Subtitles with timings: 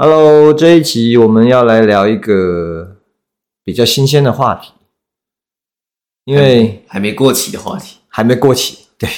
[0.00, 2.98] Hello，这一集我们要来聊一个
[3.64, 4.72] 比较新鲜的话题，
[6.22, 8.86] 因为还没过期的话题，还没过期。
[8.96, 9.08] 对，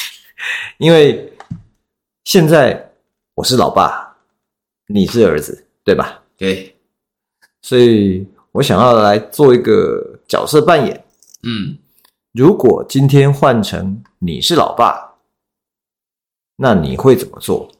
[0.80, 1.30] 因为
[2.24, 2.94] 现在
[3.34, 4.16] 我是老爸，
[4.86, 6.22] 你是儿子，对吧？
[6.38, 6.74] 对，
[7.60, 11.04] 所以我想要来做一个角色扮演。
[11.42, 11.76] 嗯，
[12.32, 15.16] 如果今天换成你是老爸，
[16.56, 17.70] 那你会怎么做？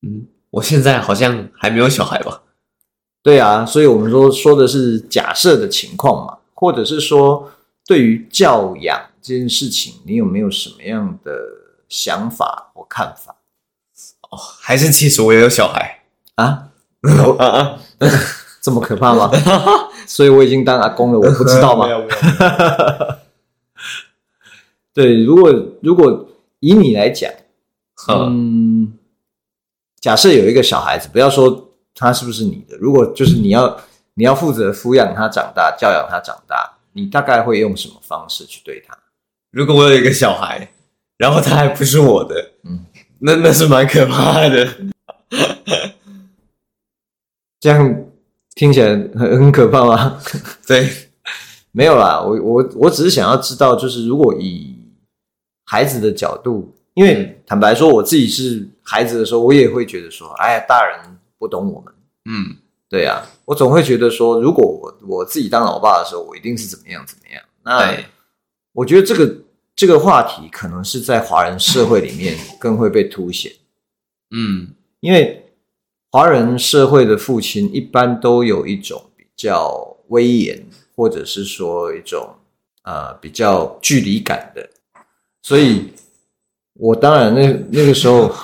[0.00, 0.28] 嗯。
[0.54, 2.42] 我现在好像还没有小孩吧？
[3.22, 7.50] 对啊，所以我们说说的是假设的情况嘛，或者是说
[7.86, 11.32] 对于教养这件事情，你有没有什么样的
[11.88, 13.34] 想法或看法？
[14.30, 16.04] 哦，还是其实我也有小孩
[16.36, 16.68] 啊？
[17.38, 17.78] 啊啊！
[18.62, 19.30] 这么可怕吗？
[20.06, 21.88] 所以我已经当阿公了，我不知道吗？
[24.94, 26.28] 对，如果如果
[26.60, 27.32] 以你来讲，
[28.08, 28.92] 嗯。
[30.04, 33.74] 假设有一个小孩子，不要说他是不是你的，如果就是你要
[34.12, 38.94] 你要负责抚养他长大、教养他长大，你大概会用什么方式去对他？
[39.50, 40.68] 如果我有一个小孩，
[41.16, 42.84] 然后他还不是我的，嗯，
[43.20, 44.68] 那那是蛮可怕的。
[47.58, 48.04] 这样
[48.54, 50.20] 听起来很很可怕吗？
[50.68, 50.86] 对，
[51.72, 54.76] 没有啦，我我我只是想要知道，就是如果以
[55.64, 56.74] 孩子的角度。
[56.92, 61.92] 因为坦白说，我自己是孩子的时候，我也会觉得说，哎呀，大人不懂我们。
[62.26, 62.56] 嗯，
[62.88, 67.42] 对呀，我总会觉得说，如果我我自己当老爸的时候，我一定是怎么样怎么样。
[67.62, 67.96] 那
[68.72, 69.36] 我觉得这个
[69.74, 73.50] 这个话题可能是在华人社会里面更会被凸显。
[74.30, 74.68] 嗯，
[75.00, 75.50] 因为
[76.10, 82.36] 华人社会的父亲一般都有一种比较威严，或者是说一种
[82.82, 84.68] 呃比较距离感的，
[85.42, 85.92] 所以。
[86.76, 88.34] 我当然那那个时候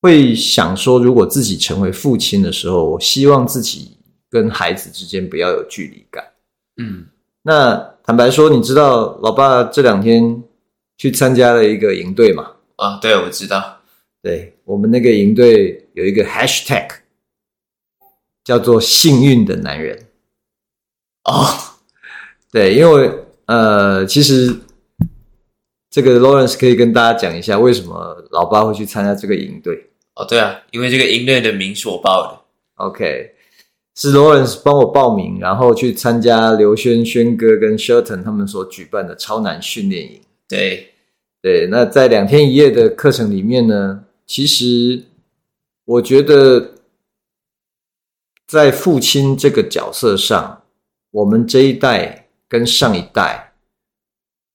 [0.00, 3.96] 会想说，如果自己成为父亲的时候，我希望自己
[4.30, 6.24] 跟孩子之间不要有距离感。
[6.76, 7.06] 嗯，
[7.42, 10.42] 那坦白说，你知道老爸这两天
[10.96, 12.52] 去参加了一个营队吗？
[12.76, 13.80] 啊，对，我知道。
[14.22, 16.88] 对，我们那个营队有一个 hashtag
[18.44, 20.06] 叫做“幸运的男人”。
[21.24, 21.46] 哦，
[22.52, 23.12] 对，因为
[23.46, 24.56] 呃，其实。
[25.90, 29.87] 这个 Lawrence 可以跟大家讲一下，为什么老爸会去参加这个营队？
[30.18, 32.40] 哦，对啊，因为这个音乐的名是我报的。
[32.84, 33.34] OK，
[33.94, 40.20] 是 Lawrence 帮我报名，然后去参加刘轩轩哥跟 Shelton 他们所举办的超难训练营。
[40.48, 40.92] 对，
[41.40, 45.04] 对，那在两天一夜的课程里面呢，其实
[45.84, 46.74] 我觉得
[48.44, 50.62] 在父亲这个角色上，
[51.12, 53.52] 我们这一代跟上一代。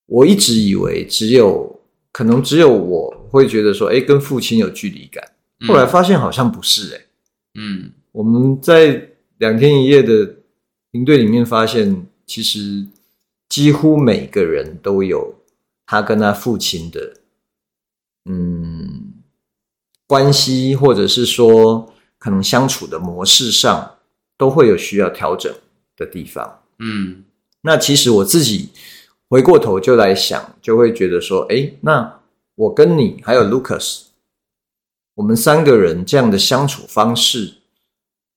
[0.08, 1.80] 我一直以为只有
[2.12, 5.24] 可能只有我会觉得说，哎，跟父亲有距离感。
[5.68, 7.06] 后来发现好像不是，哎，
[7.56, 10.36] 嗯，我们在两天一夜的
[10.92, 12.86] 营队里面发现，其实
[13.50, 15.36] 几乎每个人都有
[15.86, 17.14] 他跟他父亲的
[18.26, 19.14] 嗯
[20.08, 23.96] 关系，或者是说可能相处的模式上
[24.38, 25.54] 都会有需要调整
[25.96, 26.62] 的地方。
[26.80, 27.24] 嗯，
[27.62, 28.70] 那其实我自己。
[29.30, 32.20] 回过头就来想，就会觉得说，诶，那
[32.54, 34.04] 我跟你还有 Lucas，
[35.16, 37.56] 我们三个人这样的相处方式，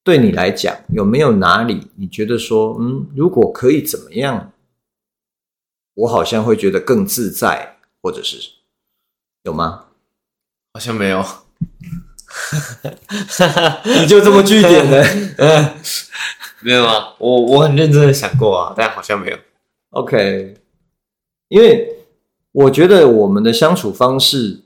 [0.05, 4.53] 对你来讲有没有哪里你觉得说，嗯，如果可以怎么样，
[5.95, 8.39] 我好像会觉得更自在，或者是
[9.45, 9.87] 有吗？
[10.75, 11.25] 好像没有，
[13.85, 15.03] 你就这么句点的，
[15.39, 15.75] 嗯，
[16.61, 19.39] 没有啊，我我很认真的想过啊，但好像没有。
[19.91, 20.55] OK。
[21.49, 21.89] 因为
[22.51, 24.65] 我觉得我们的相处方式，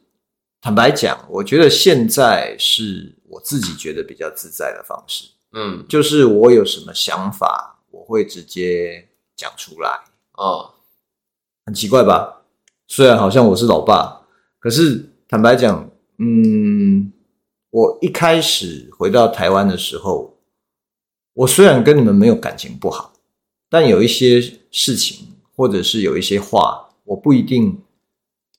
[0.61, 5.25] 坦白讲，我觉得现在是我自己觉得比较自在的方式。
[5.53, 10.01] 嗯，就是我有什么想法，我会直接讲出来。
[10.35, 10.75] 哦，
[11.65, 12.43] 很奇怪吧？
[12.87, 14.21] 虽然好像我是老爸，
[14.59, 17.11] 可是坦白讲，嗯，
[17.71, 20.37] 我一开始回到台湾的时候，
[21.33, 23.15] 我虽然跟你们没有感情不好，
[23.71, 24.41] 但有一些
[24.71, 27.83] 事情或者是有一些话，我不一定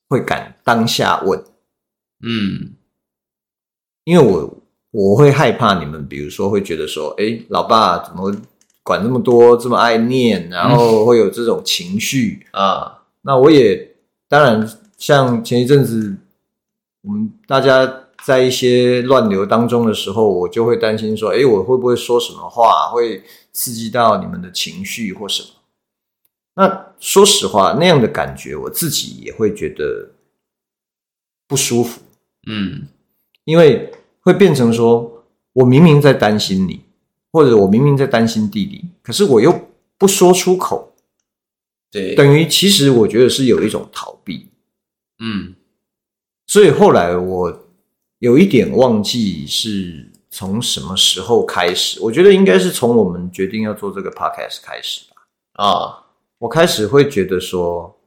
[0.10, 1.44] 会敢当下问。
[2.22, 2.74] 嗯，
[4.04, 4.58] 因为我
[4.92, 8.36] 我会害怕你们，比如说会觉得说，诶，老爸怎么
[8.84, 13.04] 管那么多，这么爱念，然后会有这种情绪啊。
[13.22, 13.96] 那我也
[14.28, 16.16] 当然，像前一阵子
[17.02, 17.98] 我们大家。
[18.24, 25.50] 在一些乱流当中的时候，我就会担心说：“诶，我会不会说什么话会刺激到你们的情绪或什么？”
[26.54, 30.12] 那说实话，那样的感觉我自己也会觉得
[31.48, 32.00] 不舒服。
[32.48, 32.88] 嗯，
[33.46, 33.92] 因为
[34.22, 36.82] 会变成说，我明明在担心你，
[37.32, 39.68] 或者我明明在担心弟弟，可是我又
[39.98, 40.94] 不说出口。
[41.92, 44.48] 对，等于其实我觉得是有一种逃避。
[45.20, 45.56] 嗯，
[46.48, 47.68] 所以后来我。
[48.22, 55.24] 有一点忘记是从什么时候开始，我觉得应该是从我们决定要做这个 podcast 开始吧。
[55.54, 56.06] 啊，
[56.38, 57.98] 我开始会觉得说，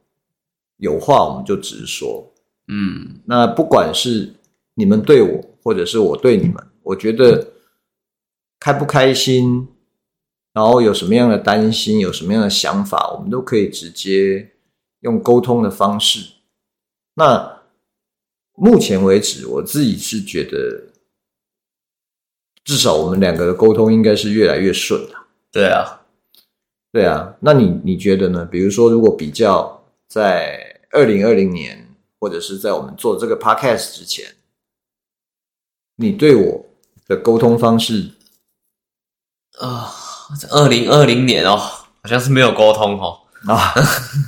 [0.77, 2.31] 有话我们就直说。
[2.67, 4.33] 嗯，那不管是
[4.73, 7.47] 你们对我，或者是我对你们，我觉得
[8.59, 9.67] 开不开心，
[10.53, 14.51] 然后有什么样的担心，有什么样的想法，我们都可以直接
[15.01, 16.33] 用沟通的方式。
[17.15, 17.53] 那。
[18.57, 20.93] 目前为止，我自己是觉得，
[22.63, 25.27] 至少我们两个的沟通应该是越来越顺了。
[25.51, 26.05] 对啊，
[26.89, 27.35] 对啊。
[27.41, 28.45] 那你你觉得呢？
[28.45, 31.84] 比如说，如果比较在二零二零年，
[32.19, 34.35] 或者是在我们做这个 podcast 之前，
[35.95, 36.65] 你对我
[37.07, 38.11] 的沟通方式
[39.59, 39.91] 啊，
[40.39, 43.21] 在二零二零年哦，好像是没有沟通哦。
[43.47, 43.73] 啊，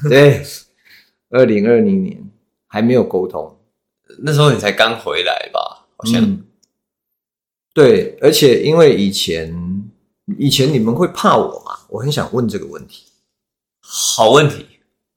[0.09, 0.45] 对，
[1.29, 2.29] 二零二零年
[2.67, 3.59] 还没有沟通。
[4.19, 5.87] 那时候你才刚回来吧？
[5.97, 6.45] 好像、嗯、
[7.73, 9.89] 对，而且因为以前
[10.37, 13.05] 以前你们会怕我嘛，我很想问这个问题。
[13.81, 14.65] 好问题，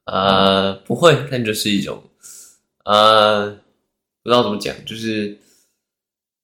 [0.05, 2.02] 呃，不会，但就是一种，
[2.91, 3.51] 呃，
[4.23, 5.39] 不知道怎么讲，就是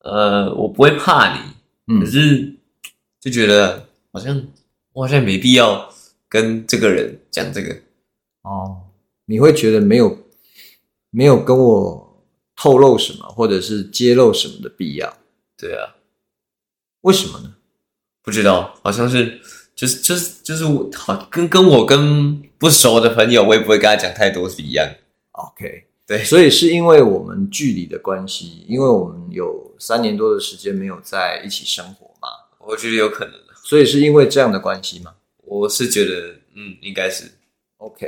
[0.00, 1.40] 呃，我不会怕你，
[1.88, 2.54] 嗯、可是
[3.20, 4.46] 就觉得好像
[4.92, 5.92] 我好像没必要
[6.28, 7.76] 跟这个人讲这个。
[8.42, 8.82] 哦，
[9.24, 10.18] 你会觉得没有
[11.10, 12.04] 没有跟我。
[12.58, 15.18] 透露什么，或者是揭露什么的必要？
[15.58, 15.96] 对啊，
[17.02, 17.54] 为什么呢？
[18.22, 19.42] 不知道，好像是，
[19.74, 24.90] 就是就是就是我好跟跟我跟不熟的朋友，我也不会跟他讲太多是一样。
[25.32, 32.28] OK，对，所以是因为我们距离的关系，因为我们有三年多的时间没有在一起生活嘛，
[32.60, 33.34] 我觉得有可能。
[33.64, 35.14] 所以是因为这样的关系吗？
[35.44, 37.24] 我是觉得，嗯，应该是
[37.78, 38.06] OK。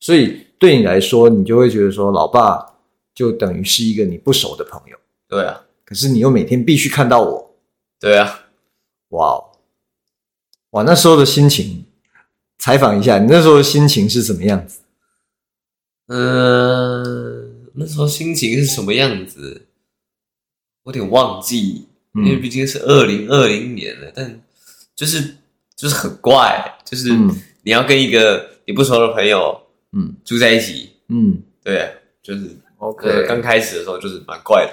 [0.00, 2.68] 所以对你来说，你就会觉得说，老爸。
[3.14, 4.96] 就等于是一个你不熟的朋友，
[5.28, 5.62] 对啊。
[5.84, 7.54] 可是你又每天必须看到我，
[8.00, 8.46] 对啊。
[9.10, 9.52] 哇哦，
[10.70, 10.82] 哇！
[10.82, 11.84] 那时候的心情，
[12.58, 14.80] 采访一下，你那时候的心情是什么样子？
[16.12, 19.66] 嗯、呃，那时候心情是什么样子？
[20.82, 24.08] 我有点忘记，因为毕竟是二零二零年了。
[24.08, 24.42] 嗯、但
[24.94, 25.36] 就是
[25.74, 27.10] 就是很怪，就是
[27.62, 29.58] 你要跟一个你不熟的朋友，
[29.92, 32.56] 嗯，住在一起，嗯，对，就是。
[32.82, 34.72] OK，刚开始的时候就是蛮怪的，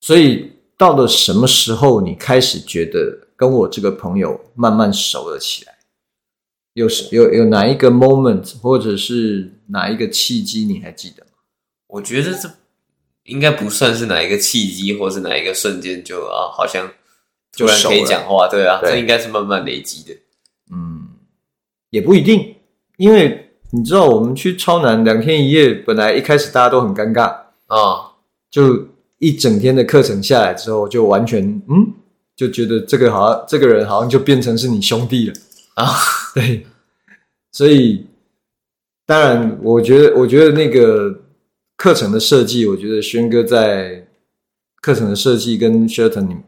[0.00, 5.77] 所以到了什么时候，你开始觉得跟我这个朋友慢慢熟了起来？
[6.78, 11.30] 有有有哪一个 moment，或者是哪一个契机，你还记得吗？
[11.88, 12.48] 我觉得这
[13.24, 16.90] 应该不算是哪一个契机，或是哪一个瞬间就啊，好像
[17.56, 20.16] 突然可以讲话，对啊，对，这应该是慢慢累积的。
[20.72, 21.08] 嗯，
[21.90, 22.56] 也不一定，
[22.96, 23.44] 因为。
[23.70, 27.24] 你知道我们去超南两天一夜，本来一开始大家都很尴尬
[27.66, 28.12] 啊，哦、
[28.50, 31.92] 就一整天的课程下来之后，就完全嗯，
[32.34, 35.34] 就觉得这个好像这个人好像就变成是你兄弟了
[35.78, 35.86] 啊，
[36.34, 36.66] 对，
[37.52, 38.06] 所以
[39.06, 41.22] 当然，我觉得我觉得那个
[41.76, 44.08] 课程的设计，我觉得轩哥在
[44.80, 46.42] 课程的设计跟 Shelton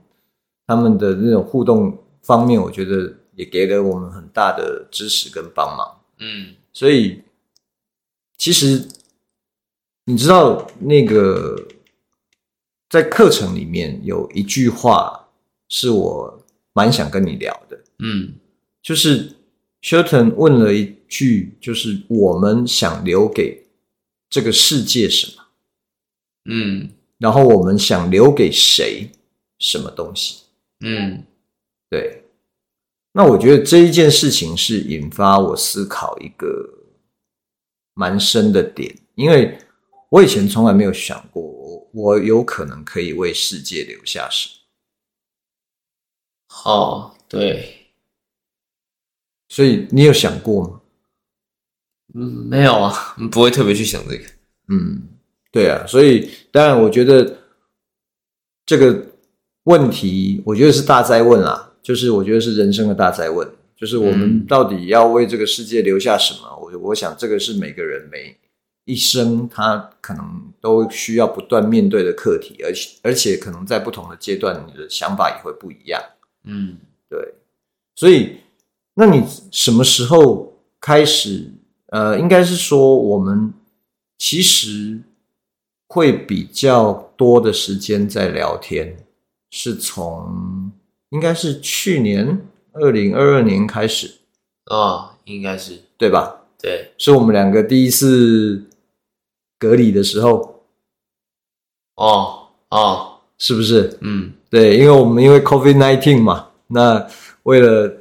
[0.67, 6.55] 他们的那种互动方面，我觉得也给了我们很大的支持跟帮忙，嗯。
[6.73, 7.23] 所以，
[8.37, 8.87] 其实
[10.05, 11.67] 你知道，那个
[12.89, 15.29] 在课程里面有一句话
[15.69, 18.35] 是我蛮想跟你聊的，嗯，
[18.83, 19.37] 就是
[19.83, 23.67] Shelton 问了一句，就是我们想留给
[24.29, 25.45] 这个世界什么？
[26.51, 29.11] 嗯，然后我们想留给谁
[29.59, 30.43] 什么东西？
[30.81, 31.25] 嗯，
[31.89, 32.25] 对。
[33.13, 36.47] 那我觉得这一件事情是引发我思考一个
[37.95, 39.59] 蛮深的点，因为
[40.11, 44.55] 我以前从来没有想过，我有可能可以为世界留下什么。
[46.49, 47.80] 好，对。
[49.51, 50.81] 所以你有想过吗？
[52.15, 54.25] 嗯，没有啊，不会特别去想这个。
[54.69, 55.03] 嗯，
[55.51, 57.39] 对啊，所以当然，我觉得
[58.65, 59.07] 这个
[59.65, 66.49] 问题，我觉得是大灾问啊，就是我觉得是人生的大灾问，就是我们到底要为这个世界留下什么？
[66.49, 68.37] 嗯、我我想这个是每个人每
[68.85, 76.01] 一生他可能都需要不断面对的课题，而且而且可能在不同的阶段，你的想法也会不一样。
[76.45, 76.77] 嗯，
[77.09, 77.35] 对，
[77.97, 78.37] 所以。
[78.95, 81.53] 那你什么时候开始？
[81.93, 83.53] 呃，应该是说我们
[84.17, 85.01] 其实
[85.89, 88.97] 会比较多的时间在聊天，
[89.51, 90.71] 是从
[91.09, 94.19] 应该是去年二零二二年开始
[94.67, 96.43] 啊、哦，应该是对吧？
[96.63, 98.65] 对，是我们两个第一次
[99.59, 100.63] 隔离的时候。
[101.97, 103.99] 哦哦，是不是？
[104.03, 107.09] 嗯，对，因为我们因为 COVID nineteen 嘛，那
[107.43, 107.97] 为了。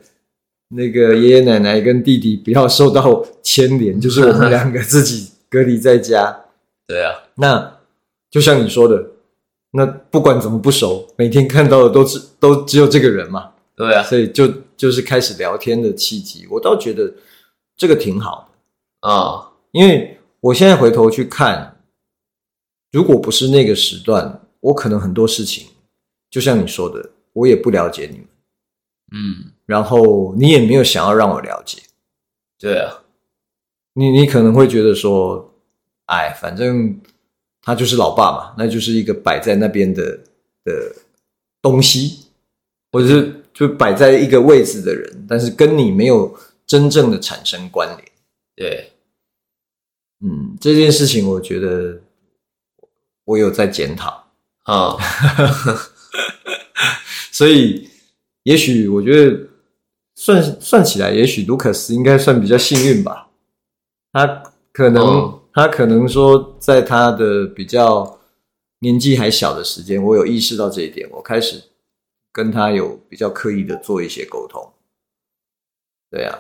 [0.70, 6.46] 那个爷爷奶奶跟弟弟不要受到牵连， 就是我们两个自己隔离在家。
[6.88, 7.80] 对啊，那
[8.32, 9.12] 就像你说的，
[9.72, 13.52] 那不管怎么不熟，每天看到的都是都只有这个人嘛。
[13.76, 17.14] 对啊，所以就就是开始聊天的契机，我倒觉得
[17.76, 21.78] 这个挺好的啊，哦，因为我现在回头去看，
[22.92, 25.68] 如果不是那个时段，我可能很多事情，
[26.30, 28.28] 就像你说的，我也不了解你们。
[29.12, 29.52] 嗯。
[29.66, 31.82] 然后你也没有想要让我了解，
[32.58, 33.04] 对啊，
[33.94, 35.54] 你你可能会觉得说，
[36.06, 37.00] 哎，反正
[37.62, 40.20] 他就是老爸嘛，那就是一个摆在那边的
[40.64, 40.96] 的
[41.62, 42.26] 东西，
[42.92, 46.36] 或者是就摆在一个位置的人，但是跟你没有
[46.66, 48.12] 真正的产生关联。
[48.56, 48.92] 对，
[50.22, 52.02] 嗯，这件事情我觉得
[53.26, 54.32] 我有在检讨。
[54.64, 54.96] 啊，
[57.32, 57.89] 所以
[58.50, 59.48] 也许我觉得。
[60.26, 63.30] 算算起来，也许卢克斯应该算比较幸运吧。
[64.12, 68.20] 他可能，哦、他可能说，在他的比较
[68.80, 71.64] 年纪还小的时间，我有意识到这一点，我开始
[72.34, 74.62] 跟他有比较刻意的做一些沟通。
[76.12, 76.36] 对呀、啊，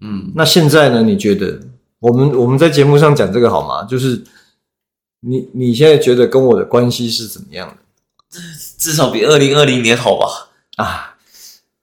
[0.00, 1.02] 嗯，那现在呢？
[1.02, 1.60] 你觉得
[1.98, 3.84] 我们我们在节目上讲这个好吗？
[3.84, 4.24] 就是
[5.20, 8.40] 你你现在觉得跟我的关系是怎么样的？
[8.78, 10.47] 至少比二零二零年好吧？
[10.78, 11.14] 啊。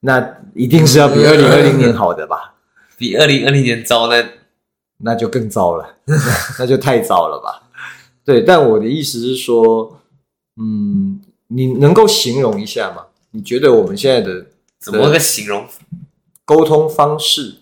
[0.02, 2.54] 那一定是要比二零二零年好的吧？
[2.96, 4.24] 比二零二零年糟，那
[4.98, 5.96] 那就更糟了，
[6.60, 7.64] 那就太糟了吧？
[8.24, 10.00] 对，但我的意思是说，
[10.58, 13.08] 嗯，你能够形容一下吗？
[13.32, 14.46] 你觉得我们现在的
[14.78, 15.68] 怎么个形容？
[16.46, 17.56] 沟通方式？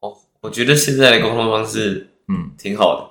[0.00, 3.10] 哦，我觉得现在的沟通方式，嗯，挺好的，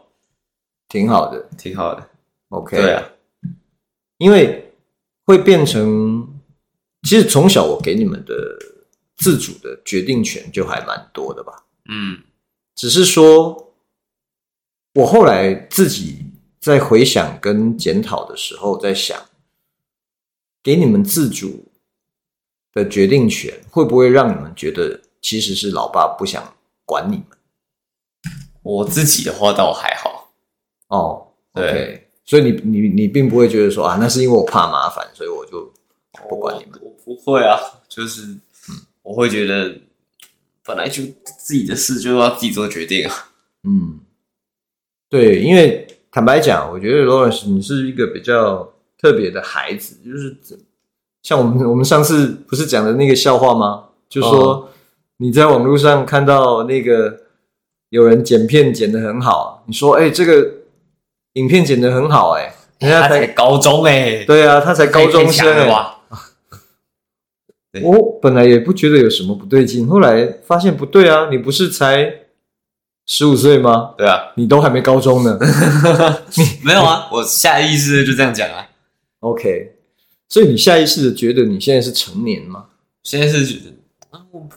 [0.87, 2.07] 挺好的，挺好的。
[2.49, 3.03] OK，对啊，
[4.17, 4.71] 因为
[5.25, 6.38] 会变成。
[7.03, 8.33] 其实从小我给你们的
[9.15, 12.19] 自主的决定权就还蛮多的吧，嗯，
[12.75, 13.73] 只是说，
[14.95, 16.25] 我后来自己
[16.59, 19.17] 在回想跟检讨的时候，在想，
[20.61, 21.71] 给你们自主
[22.73, 26.53] 的决定权，会不会让你们觉得其实是老爸不想
[26.85, 27.25] 管你们？
[28.61, 30.33] 我自己的话倒还好，
[30.89, 35.68] 哦，对，okay, 所以你你你并不会觉得说啊，那是因为我怕麻烦，所以我就。
[36.27, 38.37] 不管你们，我不会啊，就是，
[39.03, 39.75] 我会觉得，
[40.65, 43.29] 本来就自己的事就要自己做决定啊。
[43.63, 43.99] 嗯，
[45.09, 50.35] 对，因为坦白讲，我觉得 Lawrence 你是一个比较特别的孩子，就是
[51.21, 53.89] 像我们我们上次不是讲的那个笑话吗？
[54.09, 54.69] 就说
[55.17, 57.21] 你在网络上看到那个
[57.89, 60.51] 有人剪片剪的很好，你说哎，这个
[61.33, 65.95] 影片剪的很好，哎，人家才高中哎，对啊，他才高中生哎。
[67.83, 71.29] 我本来也不觉得有什么不对劲，后来发现不对啊！
[71.29, 72.11] 你不是才
[73.05, 73.93] 十五岁吗？
[73.95, 75.37] 对啊，你都还没高中呢。
[76.35, 77.07] 你 没有啊？
[77.11, 78.67] 我下意识的就这样讲啊。
[79.19, 79.75] OK，
[80.27, 82.69] 所以你下意识的觉得你现在是成年吗？
[83.03, 83.75] 现在是觉得
[84.17, 84.47] 啊，我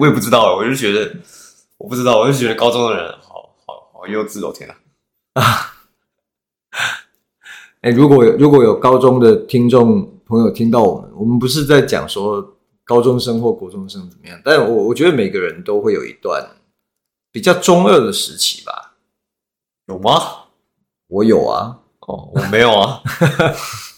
[0.00, 1.10] 我也不知道，我就觉得
[1.78, 4.52] 我不知道，我就觉得高中的人好好好幼稚哦！
[4.54, 4.76] 天啊！
[5.42, 5.42] 啊！
[7.80, 10.12] 哎，如果有如果有高中的听众。
[10.28, 16.46] 朋友听到我们，我们不是在讲说高中生或国中生怎么样，但我我觉得每个人都会有一段
[17.32, 18.96] 比较中二的时期吧？
[19.86, 20.12] 有吗？
[21.08, 21.80] 我有啊。
[22.00, 23.02] 哦，我没有啊。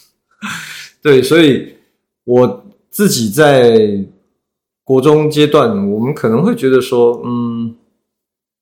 [1.02, 1.76] 对，所以
[2.24, 4.04] 我自己在
[4.84, 7.76] 国中阶段，我们可能会觉得说，嗯，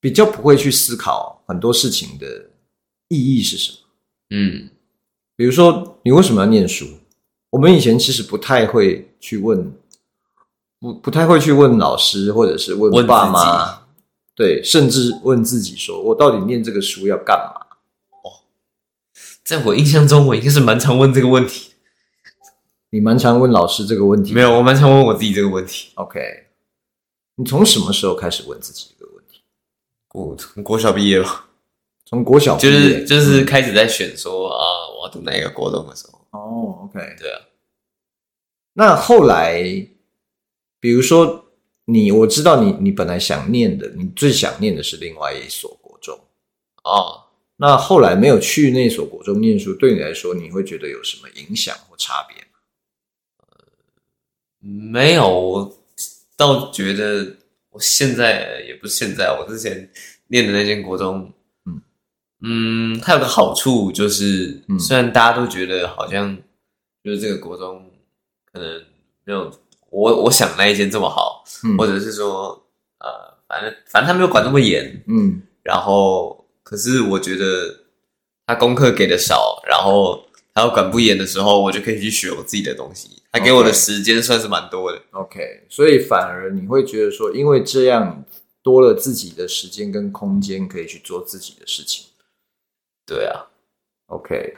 [0.01, 2.51] 比较不会去思考很多事情的
[3.09, 3.79] 意义是什么。
[4.31, 4.69] 嗯，
[5.35, 6.87] 比如说你为什么要念书？
[7.51, 9.73] 我们以前其实不太会去问，
[10.79, 13.87] 不不太会去问老师，或者是问爸妈，
[14.35, 17.67] 对，甚至问自己说，我到底念这个书要干嘛？
[18.23, 18.45] 哦，
[19.43, 21.73] 在我印象中，我应该是蛮常问这个问题。
[22.91, 24.33] 你蛮常问老师这个问题？
[24.33, 25.91] 没有，我蛮常问我自己这个问题。
[25.95, 26.21] OK，
[27.37, 29.41] 你从什么时候开始问自己这个问题？
[30.13, 31.45] 我从国小毕业了。
[32.07, 34.65] 从国小就是就是开始在选说、嗯、啊，
[34.99, 36.18] 我要读哪一个国中的时候。
[36.31, 37.41] 哦，OK，对啊。
[38.75, 39.63] 那后来，
[40.79, 41.53] 比如说
[41.87, 46.19] 你，我知道你，你本来想念的，你最想念的是另外一所国中。
[46.85, 47.25] 哦，
[47.57, 52.45] 那后来没有去那所国中念书，对你来说，你会觉得有什么影响或差别吗？
[54.61, 55.79] 没有，我
[56.37, 57.37] 倒觉得
[57.71, 59.91] 我现在也不是现在，我之前
[60.29, 61.33] 念的那间国中，
[62.41, 66.37] 嗯嗯，它有个好处就是，嗯、虽然大家都觉得好像
[67.03, 67.91] 就是这个国中
[68.53, 68.83] 可能
[69.25, 69.53] 没有
[69.91, 72.67] 我我想那一间这么好，嗯、或者是说
[72.99, 73.09] 呃，
[73.49, 77.85] 反正反正他没有管那么严，嗯，然后可是我觉得
[78.47, 80.25] 他功课给的少，然后。
[80.55, 83.23] 他要管不严的时候，我就可以去学我自己的东西。
[83.31, 85.01] 他给我的时间算是蛮多的。
[85.13, 88.25] OK，所以反而你会觉得说，因为这样
[88.61, 92.07] 多了自己的时间跟空间，可以去做自己的事情。
[93.09, 93.47] 对啊
[94.09, 94.55] ，OK。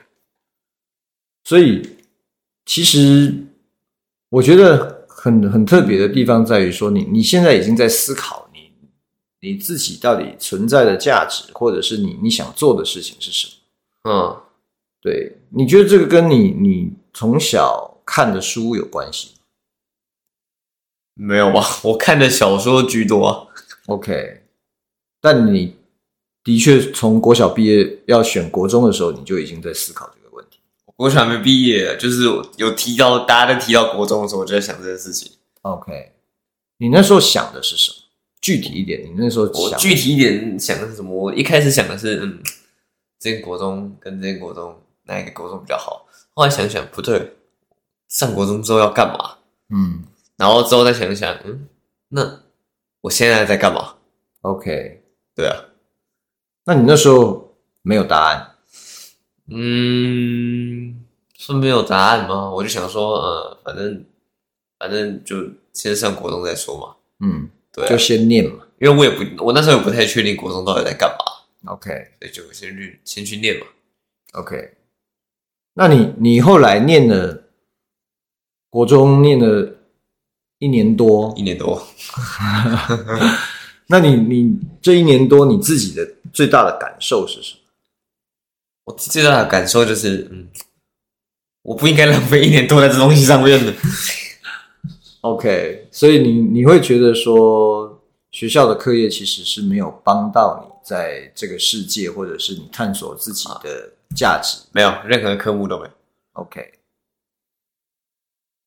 [1.45, 1.97] 所以
[2.67, 3.33] 其实
[4.29, 8.73] 我觉得很很特别的地方在于说你，你你现在已经在思考你
[9.41, 13.47] 你自己到底存在的价值，或者是你你想做的事情是什
[14.03, 14.11] 么？
[14.11, 14.43] 嗯。
[15.03, 19.37] 对，你觉得这个跟你你从小看的书有关系？
[21.15, 23.49] 没有吧，我看的小说居多。
[23.87, 24.43] OK，
[25.21, 25.77] 但你
[26.43, 30.59] 的确从国小毕业要选国中的时候，你就已经在思考这个问题。
[30.97, 32.25] 国小还没毕业，就是
[32.57, 35.33] 有提到大家在提到国中的时候，我就在想这件事情。
[35.63, 36.13] OK，
[36.79, 37.97] 你那时候想的是什么？
[38.41, 41.15] 具体一点，你那时候想我具体一点想的是什么？
[41.15, 42.43] 我一开始想的是，嗯，
[43.19, 44.77] 这个国中跟这个国中。
[45.05, 46.07] 哪一个国中比较好？
[46.35, 47.33] 后来想想不对，
[48.07, 49.39] 上国中之后要干嘛？
[49.71, 50.05] 嗯，
[50.37, 51.67] 然后之后再想想，嗯，
[52.11, 52.43] 那
[53.01, 53.95] 我现在在干嘛
[54.43, 55.03] ？OK，
[55.35, 55.57] 对啊，
[56.65, 58.55] 那你那时候没有答案？
[59.53, 61.05] 嗯，
[61.37, 62.51] 是没有答案吗？
[62.51, 64.05] 我就想说，呃，反正
[64.79, 65.37] 反正就
[65.73, 66.95] 先上国中再说嘛。
[67.21, 71.73] 嗯，对啊，就先念嘛，因为我也不，我那时候也不太确定国中到底在干嘛。
[71.73, 73.67] OK，所以就先去先去念嘛。
[74.35, 74.77] OK。
[75.75, 77.45] 那你你后来念了
[78.69, 79.77] 国中，念了
[80.59, 81.87] 一年多，一年多。
[83.89, 87.61] 那你你这一年多，你自己的最大的感受是什么？
[88.85, 90.49] 我最大的感受就是，嗯，
[91.63, 93.73] 我不应该浪费一年多在这东西上面的。
[95.23, 103.93] OK，所以你你会觉得说，学校的课业其实是没有帮到你在这个世界，或者是你探索自己的。
[104.17, 105.91] 价值没有，任何科目都没有。
[106.33, 106.73] OK，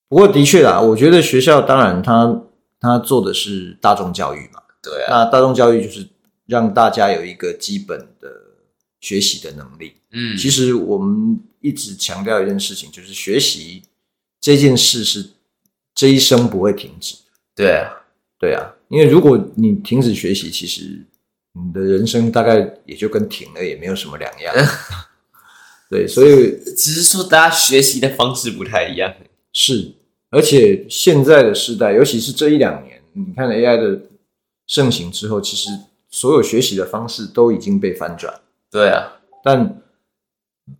[0.08, 2.44] 不过的确啦，我觉得学校当然他
[2.80, 6.08] 他做的是大众教育嘛，对啊，那大众教育就是
[6.46, 8.30] 让大家有一个基本的
[9.00, 9.94] 学习的能力。
[10.12, 13.82] 嗯，其实我们一直强调一件事情，就是学习
[14.40, 15.32] 这件事是
[15.96, 17.16] 这一生不会停止。
[17.56, 17.90] 对啊，
[18.40, 21.06] 对啊，因为如果你停止学习，其实
[21.54, 24.54] 你的人生大概也就跟停了也没有什么两样。
[25.90, 29.14] 对，所以只是说大家学习的方式不太一样。
[29.52, 29.94] 是，
[30.32, 34.02] 而且现在的时代，尤其是这一两年，你看 AI 的
[34.66, 35.70] 盛行之后，其实
[36.14, 38.32] 所有学习的方式都已经被翻转。
[38.70, 39.82] 对啊，但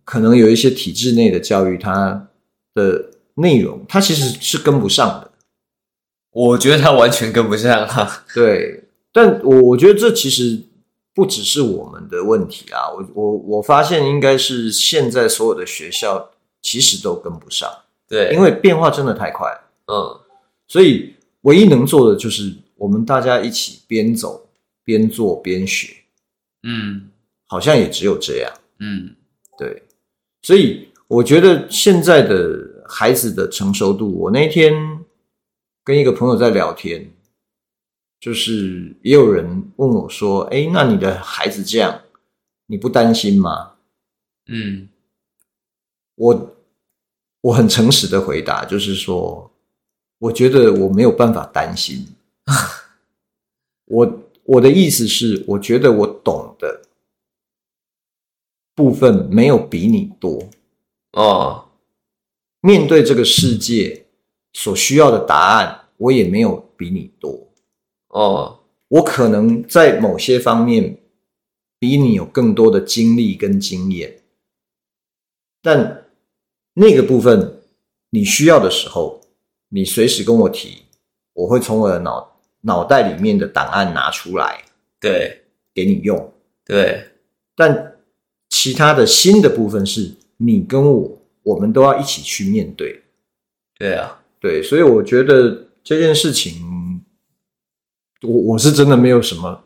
[0.04, 2.28] 可能有一些体制内的教育，它
[2.72, 5.30] 的内容它其实是跟不上的。
[6.30, 8.24] 我觉得它完全跟不上哈。
[8.32, 10.62] 对，但我我觉得这其实。
[11.16, 17.70] 不只是我们的问题啊，我我我发现应该是现在所有的学校其实都跟不上，
[18.08, 19.48] 对，因为变化真的太快，
[19.86, 20.18] 嗯，
[20.66, 24.43] 所以唯一能做的就是我们大家一起边走
[24.84, 25.92] 边做边学，
[26.62, 27.10] 嗯，
[27.46, 29.16] 好像也只有这样，嗯，
[29.58, 29.82] 对，
[30.42, 34.72] 所以我觉得现在的孩子的成熟度，我那天
[35.82, 37.10] 跟一个朋友在聊天。
[38.20, 42.00] 就是也有人问我说：“哎，那你的孩子这样，
[42.64, 43.72] 你不担心吗？”
[44.48, 44.88] 嗯，
[46.14, 46.56] 我
[47.42, 49.52] 我很诚实的回答，就是说，
[50.16, 52.06] 我觉得我没有办法担心。
[53.84, 56.82] 我我的意思是，我觉得我懂的，
[58.74, 60.48] 部分没有比你多
[61.12, 61.68] 哦。
[62.60, 64.06] 面对这个世界
[64.52, 67.48] 所需要的答案，我也没有比你多
[68.08, 68.60] 哦。
[68.88, 70.98] 我可能在某些方面
[71.78, 74.22] 比你有更多的经历跟经验，
[75.62, 76.06] 但
[76.74, 77.62] 那个部分
[78.10, 79.20] 你需要的时候，
[79.68, 80.84] 你随时跟我提，
[81.32, 82.33] 我会从我的脑
[82.66, 84.64] 脑袋里面的档案拿出来，
[84.98, 85.42] 对，
[85.74, 86.32] 给你用。
[86.64, 87.10] 对，
[87.54, 87.96] 但
[88.48, 93.02] 其他的新的部分是你跟我，我们都要一起去面对。
[93.78, 97.02] 对啊，对，所以我觉得这件事情，
[98.22, 99.64] 我我是真的没有什么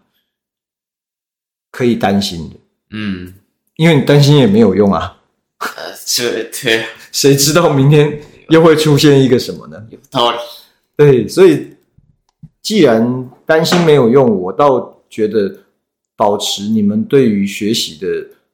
[1.70, 2.56] 可以担心的。
[2.90, 3.34] 嗯，
[3.76, 5.22] 因为你担心也没有用啊。
[5.58, 9.86] 呃，对对，谁知道明天又会出现一个什么呢？
[9.90, 10.38] 有道理。
[10.96, 11.76] 对，所以
[12.68, 15.60] 既然担心没有用，我倒觉得
[16.14, 18.06] 保持你们对于学习的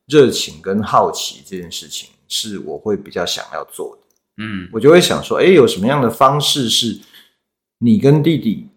[0.06, 4.02] 热情跟好奇这件事情，是我会比较想要做的。
[4.36, 6.96] 嗯，我就会想说，哎，有什么样的方式是
[7.78, 8.68] 你跟弟弟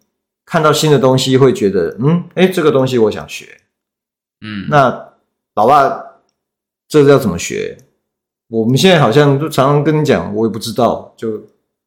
[0.43, 3.61] 看到新的东西会觉得，嗯，哎，这个东西我想学。
[4.41, 5.13] 嗯，那
[5.53, 6.03] 老爸，
[6.87, 7.77] 这个要怎么学？
[8.47, 11.43] 我们现在好像就常常跟你讲，我也不知道，就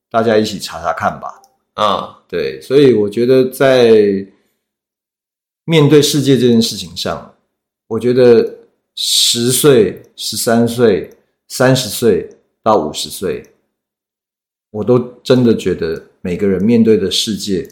[0.09, 1.43] 大家一起查查看吧。
[1.75, 4.25] 啊，对，所以我觉得在
[5.65, 7.35] 面对世界这件事情上，
[7.89, 11.11] 我觉得十岁、十三岁、
[11.49, 12.31] 三十岁
[12.63, 13.53] 到五十岁，
[14.71, 17.69] 我都真的觉得每个人面对的世界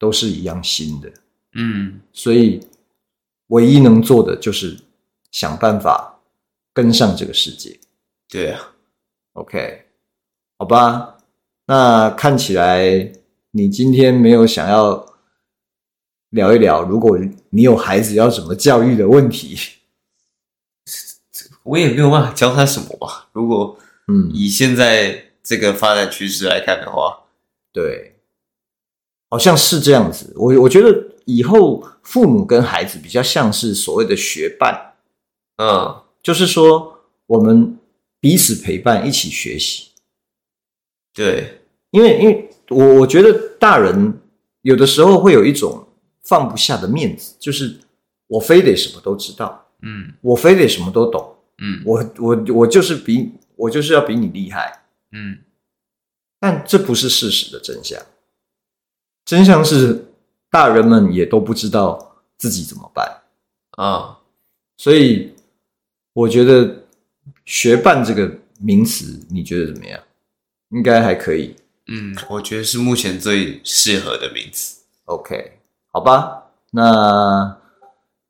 [0.00, 1.08] 都是一样新的。
[1.54, 2.58] 嗯，所以
[3.50, 4.76] 唯一能做的就是
[5.30, 6.20] 想办法
[6.74, 7.78] 跟上这个世界。
[8.28, 8.74] 对啊
[9.34, 9.84] ，OK，
[10.58, 11.18] 好吧，
[11.66, 13.12] 那看起来。
[13.54, 15.14] 你今天没有想要
[16.30, 17.18] 聊一聊，如果
[17.50, 19.54] 你有孩子要怎么教育的问题，
[21.62, 23.28] 我也没有办法教他什么吧。
[23.32, 27.24] 如果嗯，以现在这个发展趋势来看的话，
[27.74, 28.16] 对，
[29.28, 30.32] 好像是这样子。
[30.34, 34.94] 我我觉得以后父母跟孩子比较像是所谓的学伴，
[35.58, 37.78] 嗯，就是说我们
[38.18, 39.90] 彼此陪伴，一起学习。
[41.12, 41.60] 对，
[41.90, 42.48] 因为因为。
[42.72, 44.18] 我我觉得大人
[44.62, 45.86] 有的时候会有一种
[46.22, 47.78] 放不下的面子，就是
[48.26, 55.38] 我非得什么都知道，嗯，我非得什么都懂，嗯，我我我就是比我就是要比你厉害，嗯，
[56.40, 58.00] 但这不是事实的真相，
[59.24, 60.04] 真相是
[60.50, 63.22] 大人们也都不知道自己怎么办
[63.72, 64.18] 啊，
[64.76, 65.34] 所以
[66.12, 66.84] 我觉得
[67.44, 70.00] 学伴这个名词，你觉得怎么样？
[70.70, 71.54] 应该还可以。
[71.86, 74.82] 嗯，我觉得是目前最适合的名字。
[75.06, 75.58] OK，
[75.90, 77.56] 好吧，那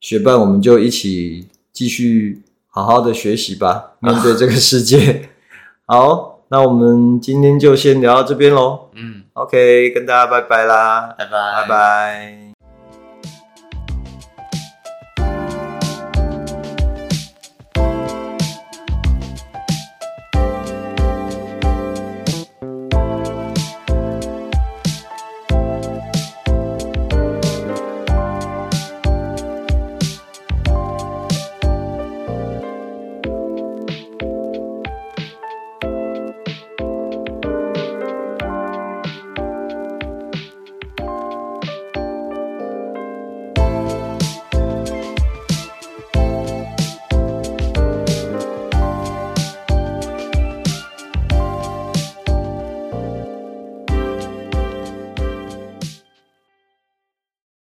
[0.00, 5.28] 学伴我们就一起继续好好的学习吧，面对这个世界。
[5.86, 8.88] 好，那我们今天就先聊到这边喽。
[8.94, 12.41] 嗯，OK，跟大家拜拜啦，拜拜，拜拜。